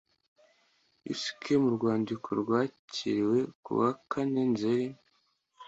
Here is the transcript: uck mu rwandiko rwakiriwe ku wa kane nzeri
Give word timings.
uck 1.11 1.43
mu 1.61 1.69
rwandiko 1.75 2.27
rwakiriwe 2.41 3.39
ku 3.63 3.71
wa 3.79 3.89
kane 4.11 4.41
nzeri 4.53 4.87